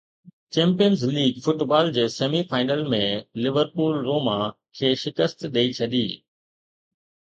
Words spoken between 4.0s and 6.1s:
روما کي شڪست ڏئي ڇڏي